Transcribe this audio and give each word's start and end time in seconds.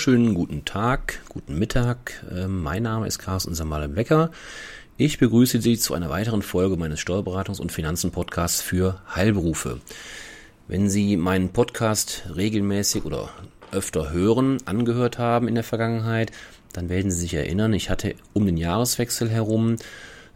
Wunderschönen 0.00 0.32
guten 0.32 0.64
Tag, 0.64 1.20
guten 1.28 1.58
Mittag. 1.58 2.24
Ähm, 2.34 2.62
mein 2.62 2.84
Name 2.84 3.06
ist 3.06 3.18
Carsten 3.18 3.54
Samale-Becker. 3.54 4.30
Ich 4.96 5.18
begrüße 5.18 5.60
Sie 5.60 5.76
zu 5.76 5.92
einer 5.92 6.08
weiteren 6.08 6.40
Folge 6.40 6.78
meines 6.78 7.00
Steuerberatungs- 7.00 7.60
und 7.60 7.70
Finanzen-Podcasts 7.70 8.62
für 8.62 9.02
Heilberufe. 9.14 9.82
Wenn 10.68 10.88
Sie 10.88 11.18
meinen 11.18 11.50
Podcast 11.50 12.22
regelmäßig 12.34 13.04
oder 13.04 13.28
öfter 13.72 14.10
hören, 14.10 14.56
angehört 14.64 15.18
haben 15.18 15.48
in 15.48 15.54
der 15.54 15.64
Vergangenheit, 15.64 16.32
dann 16.72 16.88
werden 16.88 17.10
Sie 17.10 17.20
sich 17.20 17.34
erinnern, 17.34 17.74
ich 17.74 17.90
hatte 17.90 18.14
um 18.32 18.46
den 18.46 18.56
Jahreswechsel 18.56 19.28
herum 19.28 19.76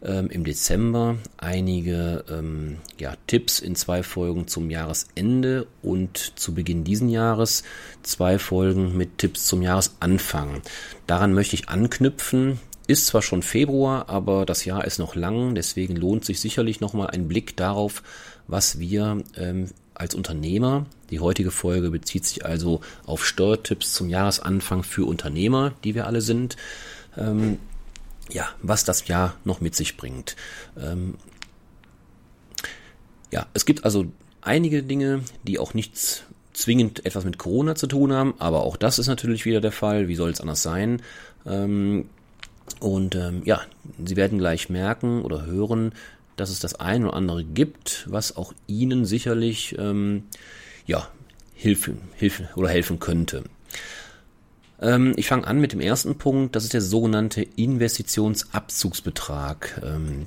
ähm, 0.05 0.29
im 0.29 0.45
Dezember 0.45 1.17
einige 1.37 2.25
ähm, 2.31 2.79
ja, 2.99 3.15
Tipps 3.27 3.61
in 3.61 3.75
zwei 3.77 4.03
Folgen 4.03 4.47
zum 4.47 4.71
Jahresende 4.71 5.67
und 5.83 6.39
zu 6.39 6.55
Beginn 6.55 6.85
diesen 6.85 7.09
Jahres 7.09 7.65
zwei 8.03 8.39
Folgen 8.39 8.97
mit 8.97 9.19
Tipps 9.19 9.47
zum 9.47 9.63
Jahresanfang. 9.63 10.63
Daran 11.07 11.33
möchte 11.33 11.57
ich 11.57 11.69
anknüpfen. 11.69 12.61
Ist 12.87 13.07
zwar 13.07 13.23
schon 13.23 13.43
Februar, 13.43 14.11
aber 14.11 14.45
das 14.45 14.67
Jahr 14.67 14.85
ist 14.85 14.99
noch 14.99 15.15
lang, 15.15 15.55
deswegen 15.55 15.97
lohnt 15.97 16.27
sich 16.27 16.39
sicherlich 16.39 16.81
nochmal 16.83 17.09
ein 17.09 17.29
Blick 17.29 17.57
darauf, 17.57 18.03
was 18.47 18.79
wir 18.79 19.23
ähm, 19.39 19.71
als 19.95 20.15
Unternehmer, 20.15 20.85
die 21.11 21.21
heutige 21.21 21.51
Folge 21.51 21.91
bezieht 21.91 22.27
sich 22.27 22.45
also 22.45 22.81
auf 23.07 23.25
Steuertipps 23.25 23.95
zum 23.95 24.09
Jahresanfang 24.11 24.83
für 24.83 25.07
Unternehmer, 25.07 25.73
die 25.85 25.95
wir 25.95 26.07
alle 26.07 26.21
sind, 26.21 26.57
ähm, 27.17 27.59
ja, 28.31 28.49
was 28.63 28.85
das 28.85 29.07
Jahr 29.09 29.37
noch 29.45 29.61
mit 29.61 29.75
sich 29.75 29.97
bringt. 29.97 30.37
Ähm, 30.79 31.15
ja, 33.31 33.47
es 33.55 33.67
gibt 33.67 33.85
also 33.85 34.07
einige 34.41 34.83
Dinge, 34.83 35.23
die 35.43 35.59
auch 35.59 35.75
nichts 35.75 36.25
zwingend 36.53 37.05
etwas 37.05 37.25
mit 37.25 37.39
Corona 37.39 37.75
zu 37.75 37.87
tun 37.87 38.13
haben, 38.13 38.35
aber 38.39 38.63
auch 38.63 38.77
das 38.77 38.99
ist 38.99 39.09
natürlich 39.09 39.45
wieder 39.45 39.61
der 39.61 39.73
Fall. 39.73 40.09
Wie 40.09 40.15
soll 40.15 40.31
es 40.31 40.41
anders 40.41 40.63
sein? 40.63 41.03
Ähm, 41.45 42.09
und 42.81 43.15
ähm, 43.15 43.43
ja, 43.45 43.61
Sie 44.05 44.17
werden 44.17 44.39
gleich 44.39 44.71
merken 44.71 45.23
oder 45.23 45.45
hören, 45.47 45.93
dass 46.37 46.51
es 46.51 46.61
das 46.61 46.75
ein 46.77 47.05
oder 47.05 47.15
andere 47.15 47.45
gibt, 47.45 48.07
was 48.09 48.37
auch 48.37 48.53
Ihnen 48.67 49.05
sicherlich 49.05 49.77
ähm, 49.79 50.25
ja, 50.87 51.09
Hilfe, 51.55 51.97
Hilfe 52.15 52.49
oder 52.57 52.69
helfen 52.69 52.99
könnte. 52.99 53.45
Ähm, 54.81 55.13
ich 55.17 55.29
fange 55.29 55.47
an 55.47 55.61
mit 55.61 55.73
dem 55.73 55.81
ersten 55.81 56.17
Punkt, 56.17 56.57
das 56.57 56.65
ist 56.65 56.73
der 56.73 56.81
sogenannte 56.81 57.43
Investitionsabzugsbetrag. 57.43 59.83
Ähm, 59.85 60.27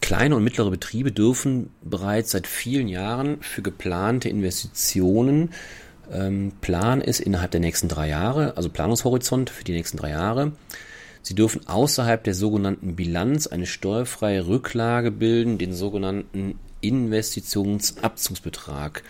kleine 0.00 0.36
und 0.36 0.44
mittlere 0.44 0.70
Betriebe 0.70 1.10
dürfen 1.12 1.70
bereits 1.82 2.32
seit 2.32 2.46
vielen 2.46 2.88
Jahren 2.88 3.40
für 3.40 3.62
geplante 3.62 4.28
Investitionen 4.28 5.48
ähm, 6.12 6.52
Plan 6.60 7.00
ist 7.00 7.20
innerhalb 7.20 7.52
der 7.52 7.60
nächsten 7.60 7.88
drei 7.88 8.08
Jahre, 8.08 8.54
also 8.56 8.68
Planungshorizont 8.68 9.48
für 9.50 9.64
die 9.64 9.72
nächsten 9.72 9.96
drei 9.96 10.10
Jahre. 10.10 10.52
Sie 11.22 11.34
dürfen 11.34 11.66
außerhalb 11.66 12.22
der 12.22 12.34
sogenannten 12.34 12.94
Bilanz 12.96 13.46
eine 13.46 13.64
steuerfreie 13.66 14.46
Rücklage 14.46 15.10
bilden, 15.10 15.56
den 15.56 15.72
sogenannten 15.72 16.58
Investitionsabzugsbetrag. 16.82 19.02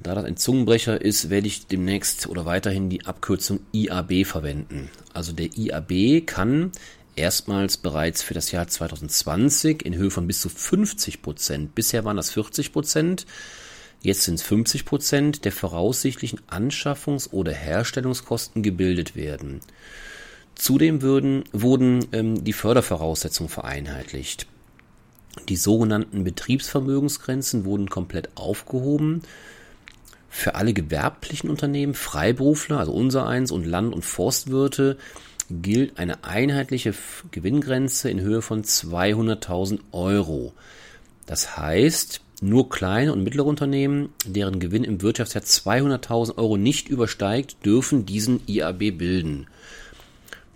Da 0.00 0.14
das 0.14 0.24
ein 0.24 0.36
Zungenbrecher 0.38 1.00
ist, 1.02 1.28
werde 1.28 1.48
ich 1.48 1.66
demnächst 1.66 2.26
oder 2.26 2.46
weiterhin 2.46 2.88
die 2.88 3.04
Abkürzung 3.04 3.60
IAB 3.72 4.24
verwenden. 4.24 4.88
Also 5.12 5.32
der 5.32 5.50
IAB 5.56 6.26
kann 6.26 6.72
erstmals 7.14 7.76
bereits 7.76 8.22
für 8.22 8.32
das 8.32 8.52
Jahr 8.52 8.66
2020 8.66 9.84
in 9.84 9.94
Höhe 9.94 10.10
von 10.10 10.26
bis 10.26 10.40
zu 10.40 10.48
50 10.48 11.20
Prozent, 11.20 11.74
bisher 11.74 12.04
waren 12.04 12.16
das 12.16 12.30
40 12.30 12.72
Prozent, 12.72 13.26
jetzt 14.00 14.22
sind 14.22 14.36
es 14.36 14.42
50 14.42 14.86
Prozent 14.86 15.44
der 15.44 15.52
voraussichtlichen 15.52 16.40
Anschaffungs- 16.50 17.30
oder 17.30 17.52
Herstellungskosten 17.52 18.62
gebildet 18.62 19.14
werden. 19.14 19.60
Zudem 20.54 21.02
würden, 21.02 21.44
wurden 21.52 22.06
ähm, 22.12 22.44
die 22.44 22.52
Fördervoraussetzungen 22.54 23.50
vereinheitlicht. 23.50 24.46
Die 25.48 25.56
sogenannten 25.56 26.24
Betriebsvermögensgrenzen 26.24 27.64
wurden 27.64 27.90
komplett 27.90 28.30
aufgehoben 28.36 29.22
für 30.34 30.54
alle 30.54 30.72
gewerblichen 30.72 31.50
Unternehmen, 31.50 31.92
Freiberufler, 31.92 32.78
also 32.78 32.92
unser 32.92 33.26
eins 33.26 33.52
und 33.52 33.66
Land- 33.66 33.94
und 33.94 34.02
Forstwirte 34.02 34.96
gilt 35.50 35.98
eine 35.98 36.24
einheitliche 36.24 36.94
Gewinngrenze 37.30 38.08
in 38.08 38.18
Höhe 38.18 38.40
von 38.40 38.64
200.000 38.64 39.80
Euro. 39.92 40.54
Das 41.26 41.58
heißt, 41.58 42.22
nur 42.40 42.70
kleine 42.70 43.12
und 43.12 43.22
mittlere 43.22 43.44
Unternehmen, 43.44 44.08
deren 44.26 44.58
Gewinn 44.58 44.84
im 44.84 45.02
Wirtschaftsjahr 45.02 45.44
200.000 45.44 46.38
Euro 46.38 46.56
nicht 46.56 46.88
übersteigt, 46.88 47.58
dürfen 47.66 48.06
diesen 48.06 48.40
IAB 48.46 48.96
bilden. 48.96 49.46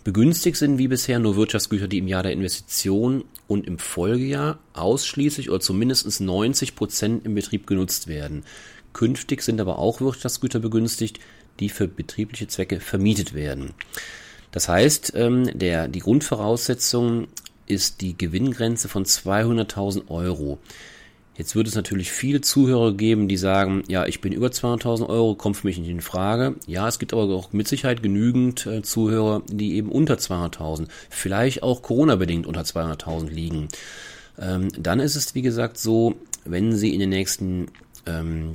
Begünstigt 0.04 0.56
sind 0.56 0.78
wie 0.78 0.88
bisher 0.88 1.18
nur 1.18 1.36
Wirtschaftsgüter, 1.36 1.86
die 1.86 1.98
im 1.98 2.08
Jahr 2.08 2.22
der 2.22 2.32
Investition 2.32 3.24
und 3.46 3.66
im 3.66 3.78
Folgejahr 3.78 4.58
ausschließlich 4.72 5.50
oder 5.50 5.60
zumindest 5.60 6.20
90 6.20 6.76
Prozent 6.76 7.26
im 7.26 7.34
Betrieb 7.34 7.66
genutzt 7.66 8.08
werden. 8.08 8.42
Künftig 8.96 9.42
sind 9.42 9.60
aber 9.60 9.78
auch 9.78 10.00
Wirtschaftsgüter 10.00 10.58
begünstigt, 10.58 11.20
die 11.60 11.68
für 11.68 11.86
betriebliche 11.86 12.48
Zwecke 12.48 12.80
vermietet 12.80 13.34
werden. 13.34 13.74
Das 14.52 14.70
heißt, 14.70 15.12
ähm, 15.16 15.50
der, 15.52 15.86
die 15.86 15.98
Grundvoraussetzung 15.98 17.26
ist 17.66 18.00
die 18.00 18.16
Gewinngrenze 18.16 18.88
von 18.88 19.04
200.000 19.04 20.08
Euro. 20.08 20.56
Jetzt 21.36 21.54
wird 21.54 21.68
es 21.68 21.74
natürlich 21.74 22.10
viele 22.10 22.40
Zuhörer 22.40 22.94
geben, 22.94 23.28
die 23.28 23.36
sagen, 23.36 23.84
ja, 23.86 24.06
ich 24.06 24.22
bin 24.22 24.32
über 24.32 24.46
200.000 24.46 25.10
Euro, 25.10 25.34
kommt 25.34 25.58
für 25.58 25.66
mich 25.66 25.76
nicht 25.76 25.90
in 25.90 26.00
Frage. 26.00 26.54
Ja, 26.66 26.88
es 26.88 26.98
gibt 26.98 27.12
aber 27.12 27.24
auch 27.24 27.52
mit 27.52 27.68
Sicherheit 27.68 28.02
genügend 28.02 28.64
äh, 28.64 28.80
Zuhörer, 28.80 29.42
die 29.46 29.74
eben 29.74 29.92
unter 29.92 30.14
200.000, 30.14 30.86
vielleicht 31.10 31.62
auch 31.62 31.82
Corona-bedingt 31.82 32.46
unter 32.46 32.62
200.000 32.62 33.28
liegen. 33.28 33.68
Ähm, 34.38 34.68
dann 34.78 35.00
ist 35.00 35.16
es, 35.16 35.34
wie 35.34 35.42
gesagt, 35.42 35.76
so, 35.76 36.14
wenn 36.46 36.74
Sie 36.74 36.94
in 36.94 37.00
den 37.00 37.10
nächsten 37.10 37.66
ähm, 38.06 38.54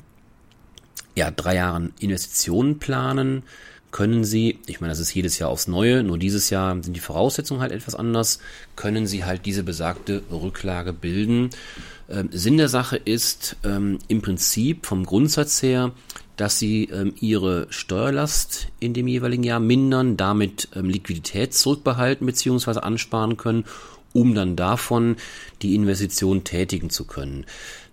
ja, 1.15 1.31
drei 1.31 1.55
Jahren 1.55 1.93
Investitionen 1.99 2.79
planen, 2.79 3.43
können 3.91 4.23
Sie, 4.23 4.59
ich 4.67 4.79
meine, 4.79 4.91
das 4.91 4.99
ist 4.99 5.13
jedes 5.13 5.37
Jahr 5.37 5.49
aufs 5.49 5.67
Neue, 5.67 6.03
nur 6.03 6.17
dieses 6.17 6.49
Jahr 6.49 6.81
sind 6.81 6.95
die 6.95 7.01
Voraussetzungen 7.01 7.61
halt 7.61 7.73
etwas 7.73 7.93
anders, 7.93 8.39
können 8.75 9.05
Sie 9.05 9.25
halt 9.25 9.45
diese 9.45 9.63
besagte 9.63 10.23
Rücklage 10.31 10.93
bilden. 10.93 11.49
Ähm, 12.09 12.29
Sinn 12.31 12.57
der 12.57 12.69
Sache 12.69 12.95
ist 12.95 13.57
ähm, 13.63 13.99
im 14.07 14.21
Prinzip 14.21 14.85
vom 14.85 15.05
Grundsatz 15.05 15.61
her, 15.61 15.91
dass 16.37 16.57
Sie 16.57 16.85
ähm, 16.85 17.13
Ihre 17.19 17.67
Steuerlast 17.69 18.67
in 18.79 18.93
dem 18.93 19.07
jeweiligen 19.07 19.43
Jahr 19.43 19.59
mindern, 19.59 20.15
damit 20.15 20.69
ähm, 20.75 20.89
Liquidität 20.89 21.53
zurückbehalten 21.53 22.25
bzw. 22.25 22.79
ansparen 22.79 23.35
können 23.35 23.65
um 24.13 24.35
dann 24.35 24.55
davon 24.55 25.15
die 25.61 25.75
Investition 25.75 26.43
tätigen 26.43 26.89
zu 26.89 27.05
können. 27.05 27.45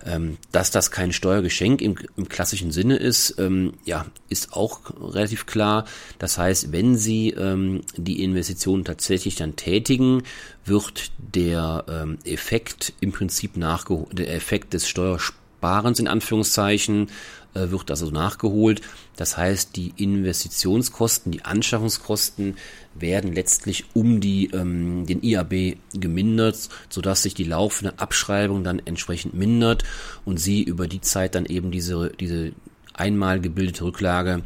Ähm, 0.05 0.37
dass 0.51 0.71
das 0.71 0.91
kein 0.91 1.11
Steuergeschenk 1.11 1.81
im, 1.81 1.95
im 2.15 2.29
klassischen 2.29 2.71
Sinne 2.71 2.95
ist, 2.95 3.35
ähm, 3.37 3.73
ja, 3.83 4.05
ist 4.29 4.53
auch 4.53 4.79
relativ 5.01 5.45
klar. 5.45 5.85
Das 6.19 6.37
heißt, 6.37 6.71
wenn 6.71 6.95
Sie 6.95 7.31
ähm, 7.31 7.81
die 7.97 8.23
Investition 8.23 8.85
tatsächlich 8.85 9.35
dann 9.35 9.57
tätigen, 9.57 10.23
wird 10.65 11.11
der 11.17 11.83
ähm, 11.89 12.17
Effekt 12.23 12.93
im 13.01 13.11
Prinzip 13.11 13.57
nachgeholt, 13.57 14.17
der 14.17 14.33
Effekt 14.33 14.73
des 14.73 14.87
Steuersparens 14.87 15.99
in 15.99 16.07
Anführungszeichen 16.07 17.09
wird 17.53 17.89
also 17.89 18.11
nachgeholt. 18.11 18.81
Das 19.15 19.37
heißt, 19.37 19.75
die 19.75 19.93
Investitionskosten, 19.97 21.31
die 21.31 21.43
Anschaffungskosten 21.43 22.57
werden 22.95 23.33
letztlich 23.33 23.85
um 23.93 24.19
die, 24.19 24.51
ähm, 24.53 25.05
den 25.05 25.23
IAB 25.23 25.77
gemindert, 25.93 26.69
sodass 26.89 27.23
sich 27.23 27.33
die 27.33 27.43
laufende 27.43 27.97
Abschreibung 27.99 28.63
dann 28.63 28.81
entsprechend 28.85 29.33
mindert 29.33 29.83
und 30.25 30.39
Sie 30.39 30.63
über 30.63 30.87
die 30.87 31.01
Zeit 31.01 31.35
dann 31.35 31.45
eben 31.45 31.71
diese, 31.71 32.11
diese 32.19 32.51
einmal 32.93 33.39
gebildete 33.39 33.83
Rücklage 33.83 34.43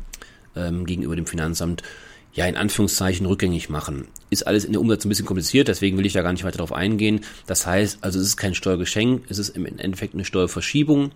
ähm, 0.55 0.85
gegenüber 0.85 1.15
dem 1.15 1.25
Finanzamt 1.25 1.83
ja 2.33 2.45
in 2.47 2.57
Anführungszeichen 2.57 3.25
rückgängig 3.25 3.69
machen. 3.69 4.07
Ist 4.29 4.47
alles 4.47 4.65
in 4.65 4.71
der 4.71 4.81
Umsetzung 4.81 5.09
ein 5.09 5.11
bisschen 5.11 5.25
kompliziert, 5.25 5.67
deswegen 5.67 5.97
will 5.97 6.05
ich 6.05 6.13
da 6.13 6.23
gar 6.23 6.33
nicht 6.33 6.43
weiter 6.43 6.57
darauf 6.57 6.73
eingehen. 6.73 7.21
Das 7.45 7.67
heißt, 7.67 7.99
also 8.01 8.19
es 8.19 8.25
ist 8.25 8.37
kein 8.37 8.55
Steuergeschenk, 8.55 9.25
es 9.29 9.37
ist 9.37 9.49
im 9.49 9.65
Endeffekt 9.65 10.15
eine 10.15 10.25
Steuerverschiebung 10.25 11.11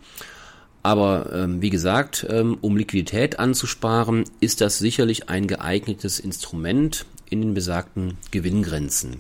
aber 0.88 1.34
ähm, 1.34 1.62
wie 1.62 1.70
gesagt, 1.70 2.26
ähm, 2.30 2.58
um 2.62 2.78
Liquidität 2.78 3.40
anzusparen, 3.40 4.24
ist 4.40 4.62
das 4.62 4.80
sicherlich 4.80 5.28
ein 5.28 5.46
geeignetes 5.46 6.18
Instrument 6.18 7.06
in 7.30 7.42
den 7.42 7.54
besagten 7.54 8.18
Gewinngrenzen. 8.32 9.18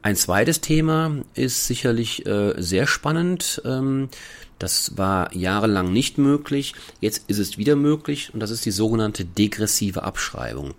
Ein 0.00 0.16
zweites 0.16 0.62
Thema 0.62 1.16
ist 1.34 1.66
sicherlich 1.66 2.24
äh, 2.24 2.54
sehr 2.56 2.86
spannend. 2.86 3.60
Ähm, 3.66 4.08
das 4.58 4.96
war 4.96 5.36
jahrelang 5.36 5.92
nicht 5.92 6.16
möglich. 6.16 6.72
Jetzt 7.02 7.28
ist 7.28 7.38
es 7.38 7.58
wieder 7.58 7.76
möglich 7.76 8.30
und 8.32 8.40
das 8.40 8.50
ist 8.50 8.64
die 8.64 8.70
sogenannte 8.70 9.26
degressive 9.26 10.02
Abschreibung. 10.02 10.72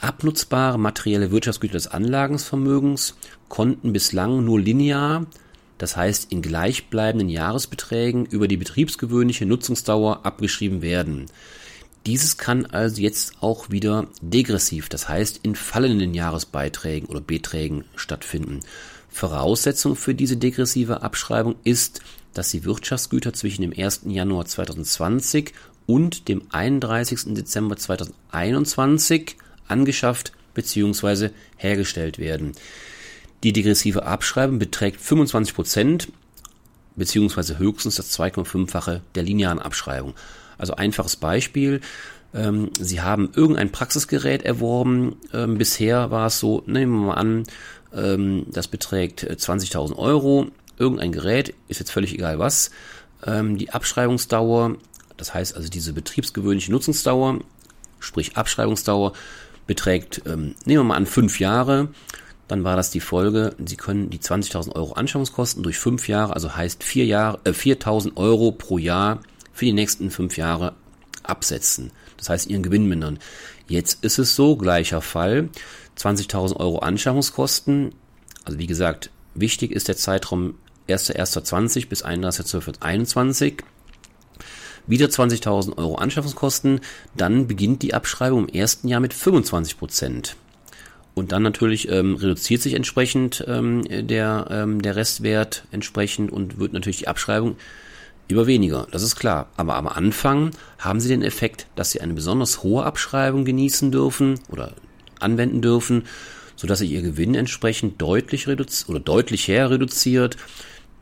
Abnutzbare 0.00 0.80
materielle 0.80 1.30
Wirtschaftsgüter 1.30 1.74
des 1.74 1.86
Anlagensvermögens 1.86 3.14
konnten 3.48 3.92
bislang 3.92 4.44
nur 4.44 4.58
linear 4.58 5.26
das 5.80 5.96
heißt 5.96 6.30
in 6.30 6.42
gleichbleibenden 6.42 7.30
Jahresbeträgen 7.30 8.26
über 8.26 8.48
die 8.48 8.58
betriebsgewöhnliche 8.58 9.46
Nutzungsdauer 9.46 10.26
abgeschrieben 10.26 10.82
werden. 10.82 11.24
Dieses 12.04 12.36
kann 12.36 12.66
also 12.66 13.00
jetzt 13.00 13.32
auch 13.40 13.70
wieder 13.70 14.06
degressiv, 14.20 14.90
das 14.90 15.08
heißt 15.08 15.40
in 15.42 15.54
fallenden 15.54 16.12
Jahresbeiträgen 16.12 17.08
oder 17.08 17.22
Beträgen 17.22 17.84
stattfinden. 17.96 18.60
Voraussetzung 19.08 19.96
für 19.96 20.14
diese 20.14 20.36
degressive 20.36 21.00
Abschreibung 21.00 21.56
ist, 21.64 22.02
dass 22.34 22.50
die 22.50 22.66
Wirtschaftsgüter 22.66 23.32
zwischen 23.32 23.62
dem 23.62 23.72
1. 23.74 24.02
Januar 24.04 24.44
2020 24.44 25.54
und 25.86 26.28
dem 26.28 26.42
31. 26.50 27.34
Dezember 27.34 27.78
2021 27.78 29.36
angeschafft 29.66 30.32
bzw. 30.52 31.30
hergestellt 31.56 32.18
werden. 32.18 32.52
Die 33.42 33.52
degressive 33.52 34.04
Abschreibung 34.04 34.58
beträgt 34.58 35.00
25 35.00 35.54
Prozent 35.54 36.08
beziehungsweise 36.96 37.58
höchstens 37.58 37.96
das 37.96 38.16
2,5-fache 38.18 39.00
der 39.14 39.22
linearen 39.22 39.58
Abschreibung. 39.58 40.14
Also 40.58 40.74
einfaches 40.74 41.16
Beispiel. 41.16 41.80
Ähm, 42.34 42.70
Sie 42.78 43.00
haben 43.00 43.30
irgendein 43.34 43.72
Praxisgerät 43.72 44.42
erworben. 44.42 45.16
Ähm, 45.32 45.56
bisher 45.58 46.10
war 46.10 46.26
es 46.26 46.38
so, 46.38 46.62
nehmen 46.66 46.92
wir 46.92 47.06
mal 47.06 47.14
an, 47.14 47.44
ähm, 47.94 48.46
das 48.50 48.68
beträgt 48.68 49.24
20.000 49.24 49.92
äh, 49.92 49.94
Euro. 49.96 50.48
Irgendein 50.78 51.12
Gerät, 51.12 51.54
ist 51.68 51.80
jetzt 51.80 51.90
völlig 51.90 52.14
egal 52.14 52.38
was. 52.38 52.70
Ähm, 53.26 53.58
die 53.58 53.70
Abschreibungsdauer, 53.70 54.76
das 55.16 55.34
heißt 55.34 55.56
also 55.56 55.68
diese 55.68 55.92
betriebsgewöhnliche 55.92 56.72
Nutzungsdauer, 56.72 57.40
sprich 57.98 58.36
Abschreibungsdauer, 58.36 59.12
beträgt, 59.66 60.22
ähm, 60.26 60.54
nehmen 60.64 60.80
wir 60.80 60.84
mal 60.84 60.96
an, 60.96 61.06
fünf 61.06 61.38
Jahre 61.40 61.88
dann 62.50 62.64
war 62.64 62.74
das 62.74 62.90
die 62.90 63.00
Folge, 63.00 63.54
Sie 63.64 63.76
können 63.76 64.10
die 64.10 64.18
20.000 64.18 64.74
Euro 64.74 64.94
Anschaffungskosten 64.94 65.62
durch 65.62 65.78
fünf 65.78 66.08
Jahre, 66.08 66.34
also 66.34 66.56
heißt 66.56 66.82
vier 66.82 67.06
Jahre, 67.06 67.38
äh, 67.44 67.50
4.000 67.50 68.16
Euro 68.16 68.50
pro 68.50 68.78
Jahr 68.78 69.20
für 69.52 69.66
die 69.66 69.72
nächsten 69.72 70.10
fünf 70.10 70.36
Jahre 70.36 70.74
absetzen. 71.22 71.92
Das 72.16 72.28
heißt, 72.28 72.48
Ihren 72.48 72.64
Gewinn 72.64 72.88
mindern. 72.88 73.20
Jetzt 73.68 74.04
ist 74.04 74.18
es 74.18 74.34
so, 74.34 74.56
gleicher 74.56 75.00
Fall, 75.00 75.48
20.000 75.96 76.56
Euro 76.56 76.80
Anschaffungskosten. 76.80 77.94
Also 78.44 78.58
wie 78.58 78.66
gesagt, 78.66 79.10
wichtig 79.34 79.70
ist 79.70 79.86
der 79.86 79.96
Zeitraum 79.96 80.54
1.1.20 80.88 81.88
bis 81.88 82.04
31.12.21. 82.04 83.62
Wieder 84.88 85.06
20.000 85.06 85.78
Euro 85.78 85.94
Anschaffungskosten. 85.96 86.80
Dann 87.16 87.46
beginnt 87.46 87.82
die 87.82 87.94
Abschreibung 87.94 88.48
im 88.48 88.54
ersten 88.54 88.88
Jahr 88.88 89.00
mit 89.00 89.14
25 89.14 89.78
Prozent. 89.78 90.36
Und 91.14 91.32
dann 91.32 91.42
natürlich 91.42 91.88
ähm, 91.90 92.14
reduziert 92.14 92.62
sich 92.62 92.74
entsprechend 92.74 93.44
ähm, 93.48 93.82
der, 93.88 94.46
ähm, 94.50 94.80
der 94.80 94.96
Restwert 94.96 95.64
entsprechend 95.70 96.32
und 96.32 96.58
wird 96.58 96.72
natürlich 96.72 96.98
die 96.98 97.08
Abschreibung 97.08 97.56
immer 98.28 98.46
weniger. 98.46 98.86
Das 98.90 99.02
ist 99.02 99.16
klar. 99.16 99.48
Aber 99.56 99.74
am 99.74 99.88
Anfang 99.88 100.52
haben 100.78 101.00
Sie 101.00 101.08
den 101.08 101.22
Effekt, 101.22 101.66
dass 101.74 101.90
Sie 101.90 102.00
eine 102.00 102.14
besonders 102.14 102.62
hohe 102.62 102.84
Abschreibung 102.84 103.44
genießen 103.44 103.90
dürfen 103.90 104.40
oder 104.48 104.72
anwenden 105.18 105.60
dürfen, 105.60 106.04
sodass 106.56 106.78
sich 106.78 106.90
Ihr 106.90 107.02
Gewinn 107.02 107.34
entsprechend 107.34 108.00
deutlich 108.00 108.46
reduziert 108.46 108.88
oder 108.88 109.00
deutlich 109.00 109.48
her 109.48 109.70
reduziert, 109.70 110.36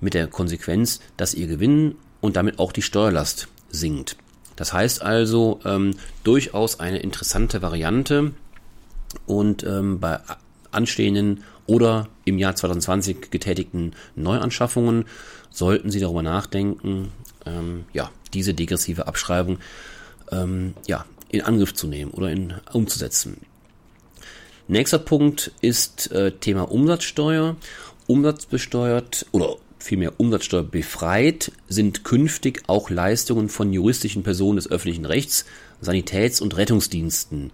mit 0.00 0.14
der 0.14 0.26
Konsequenz, 0.28 1.00
dass 1.16 1.34
Ihr 1.34 1.48
Gewinn 1.48 1.96
und 2.20 2.36
damit 2.36 2.58
auch 2.58 2.72
die 2.72 2.82
Steuerlast 2.82 3.48
sinkt. 3.70 4.16
Das 4.56 4.72
heißt 4.72 5.02
also 5.02 5.60
ähm, 5.64 5.94
durchaus 6.24 6.80
eine 6.80 6.98
interessante 6.98 7.62
Variante, 7.62 8.32
und 9.26 9.64
ähm, 9.64 10.00
bei 10.00 10.20
anstehenden 10.70 11.44
oder 11.66 12.08
im 12.24 12.38
Jahr 12.38 12.56
2020 12.56 13.30
getätigten 13.30 13.94
Neuanschaffungen 14.16 15.04
sollten 15.50 15.90
Sie 15.90 16.00
darüber 16.00 16.22
nachdenken, 16.22 17.12
ähm, 17.46 17.84
ja, 17.92 18.10
diese 18.34 18.54
degressive 18.54 19.06
Abschreibung 19.06 19.58
ähm, 20.30 20.74
ja, 20.86 21.04
in 21.30 21.42
Angriff 21.42 21.74
zu 21.74 21.86
nehmen 21.86 22.10
oder 22.10 22.30
in, 22.30 22.54
umzusetzen. 22.72 23.38
Nächster 24.66 24.98
Punkt 24.98 25.52
ist 25.60 26.12
äh, 26.12 26.32
Thema 26.32 26.70
Umsatzsteuer. 26.70 27.56
Umsatzbesteuert 28.06 29.26
oder 29.32 29.56
vielmehr 29.78 30.18
Umsatzsteuer 30.18 30.62
befreit 30.62 31.52
sind 31.68 32.04
künftig 32.04 32.62
auch 32.66 32.90
Leistungen 32.90 33.48
von 33.48 33.72
juristischen 33.72 34.22
Personen 34.22 34.56
des 34.56 34.70
öffentlichen 34.70 35.04
Rechts, 35.04 35.44
Sanitäts- 35.80 36.40
und 36.40 36.56
Rettungsdiensten, 36.56 37.50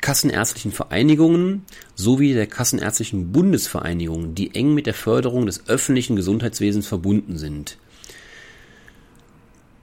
kassenärztlichen 0.00 0.72
Vereinigungen 0.72 1.64
sowie 1.94 2.34
der 2.34 2.46
kassenärztlichen 2.46 3.32
Bundesvereinigung, 3.32 4.34
die 4.34 4.54
eng 4.54 4.74
mit 4.74 4.86
der 4.86 4.94
Förderung 4.94 5.46
des 5.46 5.68
öffentlichen 5.68 6.16
Gesundheitswesens 6.16 6.86
verbunden 6.86 7.38
sind. 7.38 7.78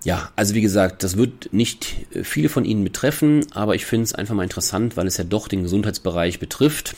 Ja, 0.03 0.31
also 0.35 0.53
wie 0.53 0.61
gesagt, 0.61 1.03
das 1.03 1.15
wird 1.15 1.53
nicht 1.53 1.95
viele 2.23 2.49
von 2.49 2.65
Ihnen 2.65 2.83
betreffen, 2.83 3.45
aber 3.53 3.75
ich 3.75 3.85
finde 3.85 4.03
es 4.03 4.13
einfach 4.13 4.35
mal 4.35 4.43
interessant, 4.43 4.97
weil 4.97 5.07
es 5.07 5.17
ja 5.17 5.23
doch 5.23 5.47
den 5.47 5.63
Gesundheitsbereich 5.63 6.39
betrifft. 6.39 6.95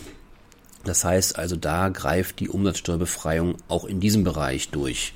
Das 0.86 1.04
heißt 1.04 1.38
also, 1.38 1.56
da 1.56 1.90
greift 1.90 2.40
die 2.40 2.50
Umsatzsteuerbefreiung 2.50 3.58
auch 3.68 3.86
in 3.86 4.00
diesem 4.00 4.24
Bereich 4.24 4.70
durch. 4.70 5.14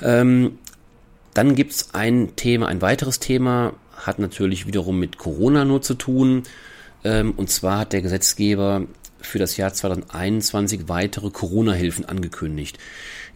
Ähm, 0.00 0.58
dann 1.34 1.54
gibt 1.54 1.72
es 1.72 1.94
ein 1.94 2.34
Thema, 2.36 2.66
ein 2.66 2.82
weiteres 2.82 3.18
Thema, 3.20 3.74
hat 3.96 4.18
natürlich 4.18 4.66
wiederum 4.66 4.98
mit 4.98 5.18
Corona 5.18 5.64
nur 5.64 5.82
zu 5.82 5.94
tun. 5.94 6.44
Ähm, 7.04 7.32
und 7.36 7.50
zwar 7.50 7.80
hat 7.80 7.92
der 7.92 8.02
Gesetzgeber 8.02 8.86
für 9.20 9.38
das 9.38 9.56
Jahr 9.56 9.72
2021 9.72 10.88
weitere 10.88 11.30
Corona-Hilfen 11.30 12.04
angekündigt. 12.04 12.78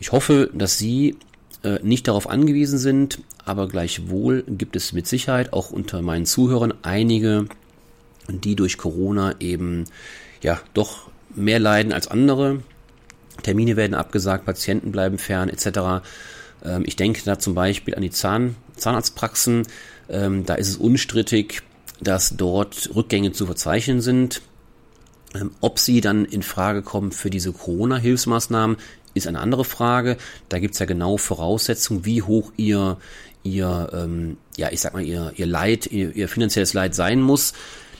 Ich 0.01 0.13
hoffe, 0.13 0.51
dass 0.55 0.79
Sie 0.79 1.17
äh, 1.63 1.79
nicht 1.83 2.09
darauf 2.09 2.29
angewiesen 2.29 2.79
sind, 2.79 3.21
aber 3.45 3.69
gleichwohl 3.69 4.45
gibt 4.47 4.77
es 4.77 4.93
mit 4.93 5.07
Sicherheit 5.07 5.53
auch 5.53 5.71
unter 5.71 6.03
meinen 6.03 6.27
Zuhörern 6.27 6.75
einige, 6.83 7.47
die 8.29 8.57
durch 8.57 8.79
Corona 8.79 9.35
eben 9.41 9.85
ja 10.43 10.61
doch 10.73 11.11
mehr 11.35 11.59
leiden 11.59 11.93
als 11.93 12.09
andere. 12.09 12.63
Termine 13.43 13.77
werden 13.77 13.95
abgesagt, 13.95 14.45
Patienten 14.45 14.93
bleiben 14.93 15.19
fern 15.19 15.49
etc. 15.49 16.05
Ähm, 16.65 16.85
ich 16.87 16.97
denke 16.97 17.23
da 17.25 17.39
zum 17.39 17.55
Beispiel 17.55 17.95
an 17.95 18.03
die 18.03 18.11
Zahn, 18.11 18.57
Zahnarztpraxen. 18.77 19.67
Ähm, 20.09 20.47
da 20.47 20.55
ist 20.55 20.69
es 20.69 20.77
unstrittig, 20.77 21.63
dass 22.01 22.37
dort 22.37 22.91
Rückgänge 22.95 23.33
zu 23.33 23.47
verzeichnen 23.47 24.01
sind. 24.01 24.43
Ähm, 25.35 25.51
ob 25.61 25.79
sie 25.79 26.01
dann 26.01 26.25
in 26.25 26.43
Frage 26.43 26.83
kommen 26.83 27.13
für 27.13 27.31
diese 27.31 27.53
Corona-Hilfsmaßnahmen, 27.53 28.77
ist 29.15 29.27
eine 29.27 29.41
andere 29.41 29.65
Frage. 29.65 30.17
Da 30.49 30.59
gibt's 30.59 30.79
ja 30.79 30.87
genau 30.87 31.17
Voraussetzungen, 31.17 32.05
wie 32.05 32.23
hoch 32.23 32.53
ihr, 32.57 32.99
ihr, 33.43 33.91
ähm, 33.93 34.37
ja, 34.57 34.71
ich 34.71 34.81
sag 34.81 34.95
mal, 34.95 35.05
ihr, 35.05 35.33
ihr 35.37 35.47
Leid, 35.47 35.87
ihr, 35.87 36.15
ihr 36.15 36.29
finanzielles 36.29 36.75
Leid 36.75 36.95
sein 36.95 37.21
muss. 37.21 37.53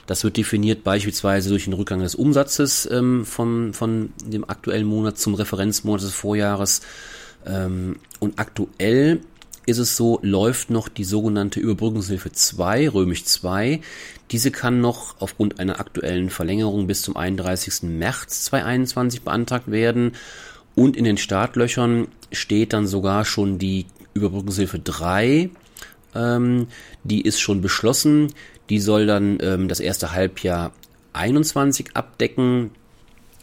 Das 0.07 0.23
wird 0.23 0.37
definiert 0.37 0.85
beispielsweise 0.85 1.49
durch 1.49 1.65
den 1.65 1.73
Rückgang 1.73 2.01
des 2.01 2.15
Umsatzes 2.15 2.89
ähm, 2.91 3.25
von, 3.25 3.73
von 3.73 4.13
dem 4.25 4.49
aktuellen 4.49 4.87
Monat 4.87 5.19
zum 5.19 5.35
Referenzmonat 5.35 6.03
des 6.03 6.13
Vorjahres. 6.13 6.83
Ähm, 7.47 7.97
und 8.21 8.39
aktuell 8.39 9.21
ist 9.67 9.79
es 9.79 9.97
so, 9.97 10.19
läuft 10.23 10.71
noch 10.71 10.89
die 10.89 11.05
sogenannte 11.05 11.61
Überbrückungshilfe 11.61 12.33
2, 12.33 12.89
römisch 12.91 13.25
2. 13.25 13.81
Diese 14.31 14.51
kann 14.51 14.81
noch 14.81 15.17
aufgrund 15.21 15.61
einer 15.61 15.81
aktuellen 15.81 16.31
Verlängerung 16.31 16.87
bis 16.87 17.03
zum 17.03 17.17
31. 17.17 17.83
März 17.85 18.45
2021 18.45 19.23
beantragt 19.23 19.71
werden. 19.71 20.13
Und 20.75 20.97
in 20.97 21.05
den 21.05 21.17
Startlöchern 21.17 22.09
steht 22.33 22.73
dann 22.73 22.87
sogar 22.87 23.25
schon 23.25 23.59
die 23.59 23.87
Überbrückungshilfe 24.15 24.79
3. 24.79 25.51
Ähm, 26.15 26.69
die 27.05 27.23
ist 27.23 27.41
schon 27.41 27.61
beschlossen. 27.61 28.33
Die 28.71 28.81
soll 28.81 29.07
dann 29.07 29.39
ähm, 29.41 29.69
das 29.69 29.81
erste 29.81 30.13
Halbjahr 30.13 30.73
21 31.13 31.91
abdecken. 31.95 32.71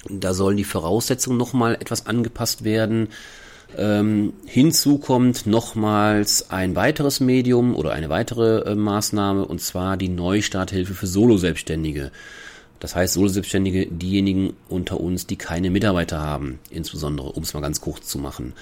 Da 0.09 0.33
sollen 0.33 0.57
die 0.57 0.63
Voraussetzungen 0.63 1.37
nochmal 1.37 1.75
etwas 1.75 2.05
angepasst 2.05 2.63
werden. 2.63 3.09
Ähm, 3.77 4.33
hinzu 4.45 4.97
kommt 4.97 5.45
nochmals 5.45 6.51
ein 6.51 6.75
weiteres 6.75 7.19
Medium 7.19 7.75
oder 7.75 7.93
eine 7.93 8.09
weitere 8.09 8.71
äh, 8.71 8.75
Maßnahme 8.75 9.45
und 9.45 9.61
zwar 9.61 9.97
die 9.97 10.09
Neustarthilfe 10.09 10.93
für 10.93 11.07
Solo-Selbstständige. 11.07 12.11
Das 12.79 12.95
heißt, 12.95 13.13
Solo-Selbstständige, 13.13 13.87
diejenigen 13.87 14.53
unter 14.67 14.99
uns, 14.99 15.27
die 15.27 15.37
keine 15.37 15.69
Mitarbeiter 15.69 16.19
haben, 16.19 16.59
insbesondere, 16.69 17.29
um 17.29 17.43
es 17.43 17.53
mal 17.53 17.61
ganz 17.61 17.79
kurz 17.79 18.07
zu 18.07 18.19
machen. 18.19 18.53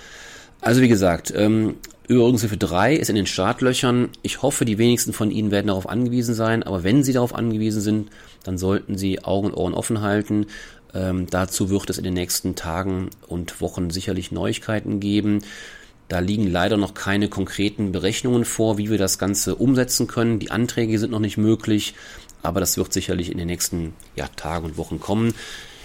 Also 0.62 0.82
wie 0.82 0.90
gesagt, 0.90 1.34
ähm, 1.36 1.76
Überbrückungshilfe 2.10 2.58
3 2.58 2.96
ist 2.96 3.10
in 3.10 3.16
den 3.16 3.28
Startlöchern. 3.28 4.10
Ich 4.24 4.42
hoffe, 4.42 4.66
die 4.66 4.78
wenigsten 4.78 5.14
von 5.14 5.32
Ihnen 5.32 5.52
werden 5.52 5.68
darauf 5.68 5.88
angewiesen 5.88 6.34
sein, 6.34 6.64
aber 6.64 6.84
wenn 6.84 7.04
Sie 7.04 7.14
darauf 7.14 7.36
angewiesen 7.36 7.82
sind, 7.82 8.10
dann 8.44 8.58
sollten 8.58 8.98
Sie 8.98 9.24
Augen 9.24 9.48
und 9.48 9.54
Ohren 9.54 9.74
offen 9.74 10.02
halten. 10.02 10.48
Ähm, 10.94 11.28
dazu 11.30 11.70
wird 11.70 11.90
es 11.90 11.98
in 11.98 12.04
den 12.04 12.14
nächsten 12.14 12.56
Tagen 12.56 13.10
und 13.28 13.62
Wochen 13.62 13.90
sicherlich 13.90 14.32
Neuigkeiten 14.32 15.00
geben. 15.00 15.42
Da 16.08 16.20
liegen 16.20 16.48
leider 16.48 16.78
noch 16.78 16.96
keine 16.96 17.30
konkreten 17.30 17.92
Berechnungen 17.92 18.44
vor, 18.44 18.78
wie 18.80 18.90
wir 18.90 18.98
das 18.98 19.20
Ganze 19.20 19.56
umsetzen 19.56 20.08
können. 20.08 20.40
Die 20.40 20.50
Anträge 20.50 20.98
sind 20.98 21.12
noch 21.12 21.20
nicht 21.20 21.38
möglich, 21.38 21.94
aber 22.42 22.60
das 22.60 22.78
wird 22.78 22.92
sicherlich 22.92 23.32
in 23.32 23.38
den 23.38 23.48
nächsten 23.48 23.94
ja, 24.16 24.28
Tagen 24.36 24.66
und 24.66 24.78
Wochen 24.78 25.00
kommen. 25.00 25.34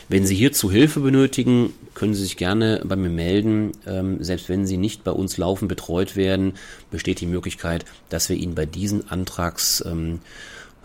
Wenn 0.09 0.27
Sie 0.27 0.35
hierzu 0.35 0.71
Hilfe 0.71 1.01
benötigen, 1.01 1.73
können 1.95 2.15
Sie 2.15 2.23
sich 2.23 2.37
gerne 2.37 2.83
bei 2.85 2.97
mir 2.97 3.11
melden. 3.11 3.73
Ähm, 3.87 4.23
selbst 4.23 4.49
wenn 4.49 4.67
Sie 4.67 4.77
nicht 4.77 5.05
bei 5.05 5.11
uns 5.11 5.37
laufend 5.37 5.69
betreut 5.69 6.17
werden, 6.17 6.55
besteht 6.91 7.21
die 7.21 7.27
Möglichkeit, 7.27 7.85
dass 8.09 8.29
wir 8.29 8.37
Ihnen 8.37 8.55
bei 8.55 8.67
diesen 8.67 9.11
Antrags- 9.11 9.83
ähm, 9.87 10.21